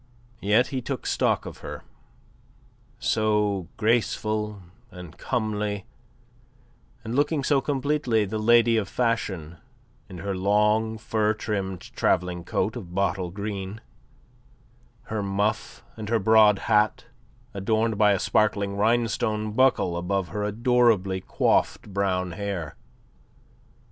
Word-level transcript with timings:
Yet 0.41 0.69
he 0.69 0.81
took 0.81 1.05
stock 1.05 1.45
of 1.45 1.59
her, 1.59 1.83
so 2.97 3.67
graceful 3.77 4.63
and 4.89 5.15
comely 5.15 5.85
and 7.03 7.13
looking 7.13 7.43
so 7.43 7.61
completely 7.61 8.25
the 8.25 8.39
lady 8.39 8.77
of 8.77 8.89
fashion 8.89 9.57
in 10.09 10.17
her 10.17 10.35
long 10.35 10.97
fur 10.97 11.35
trimmed 11.35 11.81
travelling 11.81 12.43
coat 12.43 12.75
of 12.75 12.95
bottle 12.95 13.29
green, 13.29 13.79
her 15.03 15.21
muff 15.21 15.85
and 15.95 16.09
her 16.09 16.17
broad 16.17 16.57
hat 16.65 17.05
adorned 17.53 17.99
by 17.99 18.11
a 18.13 18.19
sparkling 18.19 18.75
Rhinestone 18.77 19.51
buckle 19.51 19.95
above 19.95 20.29
her 20.29 20.41
adorably 20.43 21.21
coiffed 21.27 21.93
brown 21.93 22.31
hair. 22.31 22.75